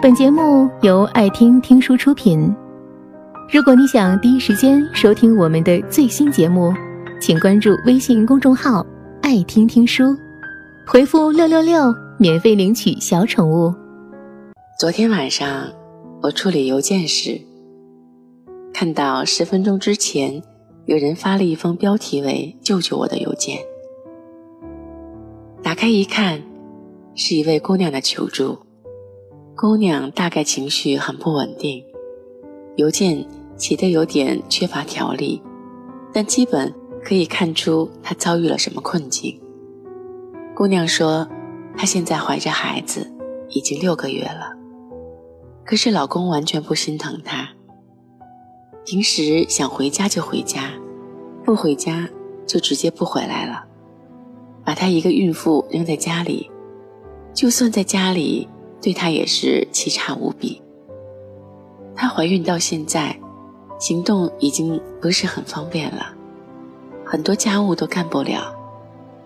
[0.00, 2.54] 本节目由爱听听书出品。
[3.52, 6.72] 如果你想第一时间收听我们的最新节目，
[7.20, 8.86] 请关注微信公众号
[9.20, 10.16] “爱听听书”，
[10.86, 13.74] 回复“六六六”免费领取小宠物。
[14.78, 15.68] 昨天晚上
[16.22, 17.40] 我处理邮件时，
[18.72, 20.40] 看到十分钟之前
[20.86, 23.58] 有人发了一封标题为“救救我”的邮件。
[25.60, 26.40] 打开一看，
[27.16, 28.56] 是一位姑娘的求助。
[29.60, 31.84] 姑娘大概情绪很不稳定，
[32.76, 33.26] 邮件
[33.56, 35.42] 写得有点缺乏条理，
[36.12, 39.36] 但基本可以看出她遭遇了什么困境。
[40.54, 41.26] 姑娘说，
[41.76, 43.12] 她现在怀着孩子，
[43.48, 44.56] 已经六个月了，
[45.64, 47.48] 可是老公完全不心疼她。
[48.86, 50.70] 平时想回家就回家，
[51.44, 52.08] 不回家
[52.46, 53.64] 就直接不回来了。
[54.64, 56.48] 把她一个孕妇扔在家里，
[57.34, 58.46] 就算在家里，
[58.80, 60.62] 对她也是奇差无比。
[61.94, 63.18] 她怀孕到现在，
[63.78, 66.14] 行动已经不是很方便了，
[67.04, 68.54] 很多家务都干不了。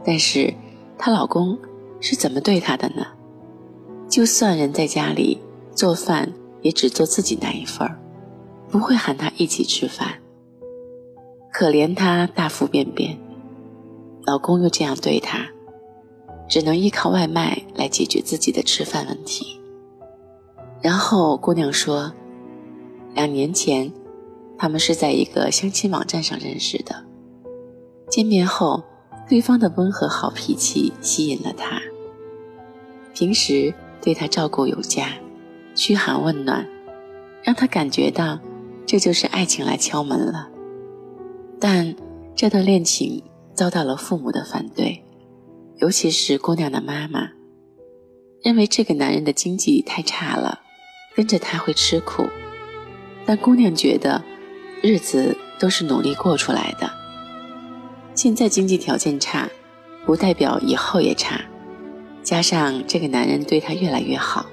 [0.05, 0.53] 但是
[0.97, 1.59] 她老公
[2.01, 3.07] 是怎么对她的呢？
[4.09, 5.39] 就算人在家里
[5.75, 7.99] 做饭，也只做自己那一份儿，
[8.69, 10.19] 不会喊她一起吃饭。
[11.53, 13.19] 可怜她大腹便便。
[14.25, 15.47] 老公又这样对她，
[16.49, 19.61] 只能依靠外卖来解决自己的吃饭问题。
[20.81, 22.13] 然后姑娘说，
[23.15, 23.93] 两年前，
[24.59, 27.05] 他们是在一个相亲网站上认识的。
[28.09, 28.83] 见面后，
[29.29, 31.81] 对方的温和好脾气吸引了她，
[33.15, 35.09] 平时对她照顾有加，
[35.75, 36.69] 嘘寒问暖，
[37.43, 38.39] 让她感觉到
[38.85, 40.49] 这就是爱情来敲门了。
[41.59, 41.95] 但
[42.35, 43.23] 这段恋情。
[43.55, 45.02] 遭到了父母的反对，
[45.83, 47.33] 尤其是姑娘的妈妈，
[48.41, 50.61] 认为这个男人的经济太差了，
[51.17, 52.25] 跟着他会吃苦。
[53.27, 54.23] 但姑娘觉得，
[54.81, 56.89] 日子都是努力过出来的。
[58.15, 59.51] 现在经济条件差，
[60.07, 61.41] 不代表以后也差。
[62.23, 64.47] 加上这个男人对她越来越好，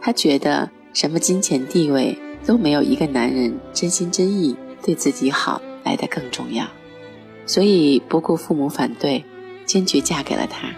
[0.00, 6.66] 她觉得什么金钱地位都没有一个男人真心真意对自己好来的更重要。
[7.46, 9.24] 所以不顾父母反对，
[9.66, 10.68] 坚决嫁给了他。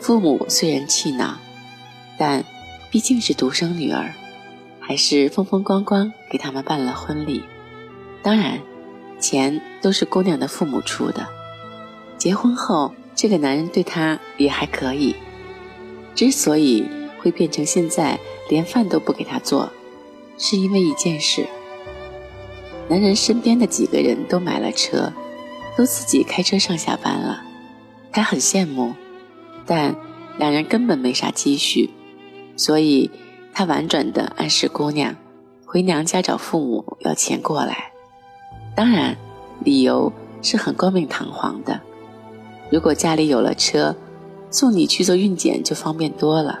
[0.00, 1.38] 父母虽然气恼，
[2.18, 2.44] 但
[2.90, 4.12] 毕竟是独生女儿，
[4.80, 7.42] 还是风风光光给他们办了婚礼。
[8.22, 8.60] 当然，
[9.18, 11.26] 钱都是姑娘的父母出的。
[12.18, 15.14] 结婚后，这个男人对她也还可以。
[16.14, 16.86] 之所以
[17.18, 18.18] 会变成现在
[18.50, 19.70] 连饭都不给她做，
[20.36, 21.46] 是因为一件事：
[22.88, 25.12] 男人身边的几个人都买了车。
[25.76, 27.42] 都自己开车上下班了，
[28.14, 28.94] 他很羡慕，
[29.66, 29.96] 但
[30.38, 31.90] 两人根本没啥积蓄，
[32.56, 33.10] 所以
[33.52, 35.16] 他婉转地暗示姑娘
[35.66, 37.90] 回娘家找父母要钱过来。
[38.76, 39.16] 当然，
[39.64, 41.80] 理由是很冠冕堂皇的。
[42.70, 43.96] 如果家里有了车，
[44.48, 46.60] 送你去做孕检就方便多了。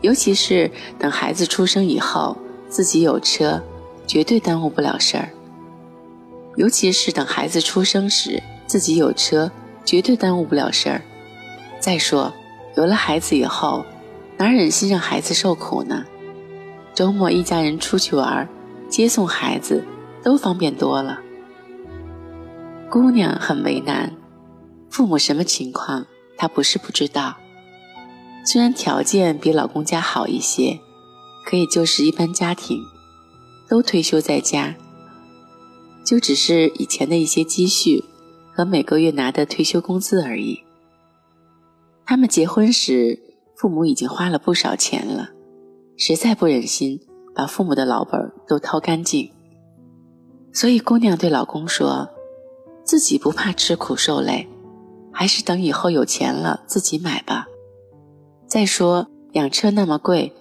[0.00, 2.36] 尤其是等孩子出生以后，
[2.70, 3.62] 自己有车，
[4.06, 5.28] 绝对耽误不了事儿。
[6.56, 9.52] 尤其是等孩子出生时，自己有车，
[9.84, 11.02] 绝对耽误不了事儿。
[11.80, 12.32] 再说，
[12.76, 13.84] 有了孩子以后，
[14.36, 16.04] 哪忍心让孩子受苦呢？
[16.94, 18.48] 周末一家人出去玩，
[18.88, 19.84] 接送孩子
[20.22, 21.18] 都方便多了。
[22.90, 24.14] 姑娘很为难，
[24.90, 26.06] 父母什么情况，
[26.36, 27.36] 她不是不知道。
[28.44, 30.78] 虽然条件比老公家好一些，
[31.46, 32.78] 可也就是一般家庭，
[33.68, 34.74] 都退休在家。
[36.04, 38.04] 就只是以前的一些积蓄
[38.54, 40.58] 和每个月拿的退休工资而已。
[42.04, 43.18] 他们结婚时，
[43.56, 45.30] 父母已经花了不少钱了，
[45.96, 47.00] 实在不忍心
[47.34, 49.30] 把父母的老本都掏干净，
[50.52, 52.10] 所以姑娘对老公说
[52.84, 54.48] ：“自己不怕吃苦受累，
[55.12, 57.46] 还是等以后有钱了自己买吧。
[58.46, 60.34] 再说养车那么贵，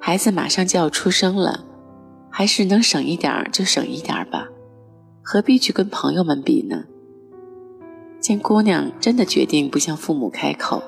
[0.00, 1.64] 孩子马上就要出生了，
[2.30, 4.48] 还是能省一点就省一点吧。”
[5.22, 6.84] 何必去跟朋友们比呢？
[8.20, 10.82] 见姑娘真的决定不向父母开口，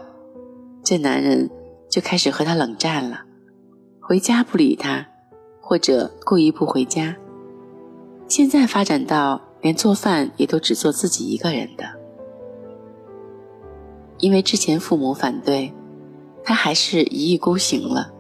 [0.83, 1.49] 这男人
[1.89, 3.23] 就开始和她冷战了，
[4.01, 5.07] 回家不理她，
[5.61, 7.17] 或者故意不回家。
[8.27, 11.85] 现在发展到连做饭也都只做自己一个人的，
[14.19, 15.73] 因为之前父母反对，
[16.43, 18.13] 他还是一意孤行了，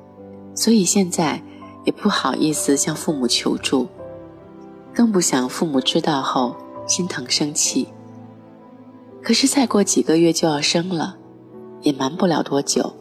[0.54, 1.42] 所以现在
[1.84, 3.88] 也不好意思向父母求助。
[4.94, 7.88] 更不想父母知道后心疼生气。
[9.22, 11.18] 可是再过几个月就要生了，
[11.82, 12.94] 也瞒不了多久。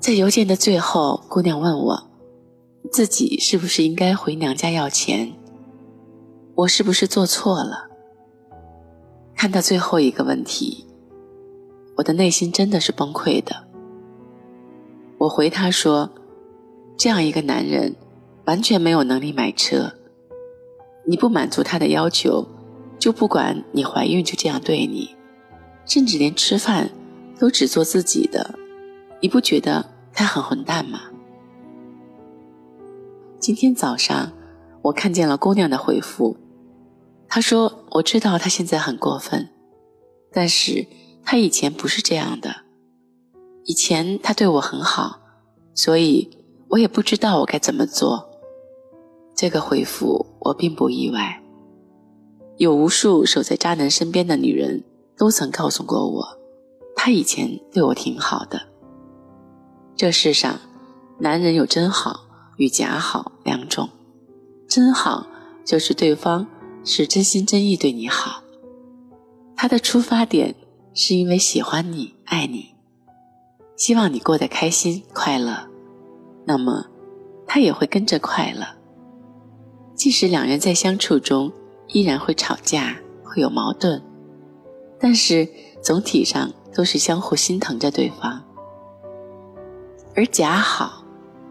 [0.00, 2.10] 在邮件的最后，姑娘问我，
[2.90, 5.32] 自己是不是应该回娘家要钱？
[6.54, 7.88] 我是不是做错了？
[9.34, 10.86] 看到最后一个问题，
[11.96, 13.54] 我的内心真的是崩溃的。
[15.18, 16.10] 我回他说
[16.98, 17.94] ：“这样一个男人，
[18.46, 19.92] 完全没有能力买车。
[21.06, 22.46] 你不满足他的要求，
[22.98, 25.14] 就不管你怀孕就这样对你，
[25.86, 26.90] 甚至连吃饭
[27.38, 28.58] 都只做自己的。
[29.20, 31.02] 你不觉得他很混蛋吗？”
[33.38, 34.32] 今天早上，
[34.82, 36.36] 我看见了姑娘的回复，
[37.28, 39.48] 她说：“我知道他现在很过分，
[40.32, 40.86] 但是
[41.24, 42.62] 他以前不是这样的。”
[43.64, 45.20] 以前他对我很好，
[45.74, 46.28] 所以
[46.68, 48.28] 我也不知道我该怎么做。
[49.36, 51.40] 这个回复我并不意外。
[52.58, 54.82] 有无数守在渣男身边的女人
[55.16, 56.38] 都曾告诉过我，
[56.96, 58.60] 他以前对我挺好的。
[59.94, 60.58] 这世上，
[61.20, 62.26] 男人有真好
[62.56, 63.88] 与假好两种。
[64.66, 65.26] 真好
[65.64, 66.46] 就是对方
[66.84, 68.42] 是真心真意对你好，
[69.56, 70.54] 他的出发点
[70.92, 72.74] 是因为喜欢你、爱你。
[73.76, 75.68] 希望你过得开心快乐，
[76.44, 76.86] 那么
[77.46, 78.66] 他也会跟着快乐。
[79.94, 81.52] 即使两人在相处中
[81.88, 84.02] 依然会吵架，会有矛盾，
[84.98, 85.48] 但是
[85.82, 88.44] 总体上都是相互心疼着对方。
[90.14, 91.04] 而假好，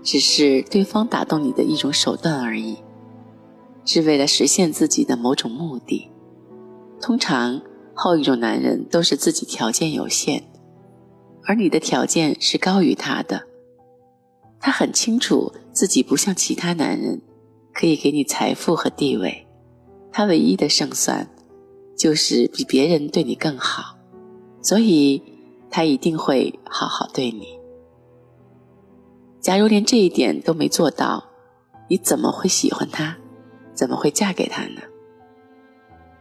[0.04, 2.78] 只是对方打动你的一种手段而已，
[3.86, 6.10] 是为了实现自己的某种目的。
[7.02, 7.62] 通常
[7.94, 10.44] 后一种男人都是自己条件有限。
[11.46, 13.44] 而你的条件是高于他的，
[14.60, 17.22] 他很清楚自己不像其他男人
[17.74, 19.47] 可以给你财富和地位，
[20.12, 21.30] 他唯一的胜算
[21.96, 23.98] 就是比别人对你更好，
[24.62, 25.22] 所以
[25.70, 27.48] 他一定会好好对你。
[29.40, 31.24] 假如连这一点都没做到，
[31.90, 33.18] 你怎么会喜欢他？
[33.74, 34.82] 怎么会嫁给他呢？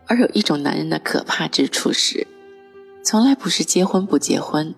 [0.06, 2.26] 而有一种男人的可怕之处是，
[3.02, 4.74] 从来不是结婚不结婚。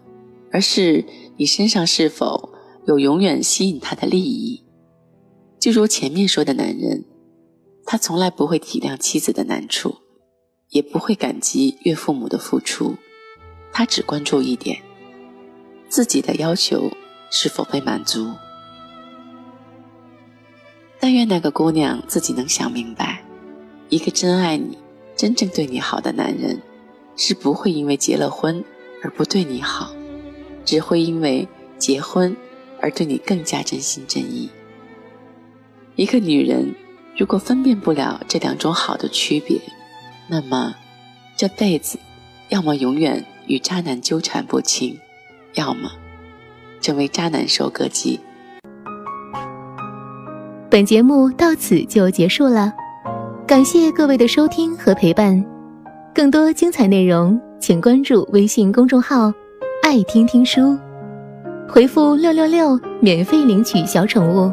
[0.50, 1.05] 而是
[1.37, 2.49] 你身上是否
[2.87, 4.64] 有永远吸引他的利益？
[5.60, 7.05] 就如前面说的男人，
[7.90, 9.96] 他从来不会体谅妻子的难处，
[10.69, 12.94] 也不会感激岳父母的付出，
[13.73, 14.79] 他只关注一点：
[15.88, 16.90] 自己的要求
[17.31, 18.31] 是否被满足。
[21.00, 23.25] 但愿那个姑娘自己能想明白，
[23.88, 24.76] 一个真爱你、
[25.17, 26.61] 真正对你好的男人，
[27.17, 28.62] 是不会因为结了婚
[29.02, 29.94] 而不对你好。
[30.62, 31.49] 只会因为
[31.79, 32.37] 结婚
[32.82, 34.50] 而对你更加真心真意。
[35.96, 36.75] 一个女人
[37.19, 39.61] 如果分辨不了这两种好的区别，
[40.29, 40.73] 那么
[41.37, 41.99] 这辈子
[42.49, 44.97] 要么永远与渣男纠缠不清，
[45.55, 45.91] 要么
[46.81, 48.20] 成为渣男收割机。
[50.70, 52.73] 本节目到此就结束了，
[53.49, 55.44] 感谢各位的收听和陪伴。
[56.15, 59.32] 更多精彩内容，请关注微信公众号。
[59.82, 60.79] 爱听听书，
[61.69, 64.53] 回复六六六免费领取小宠物，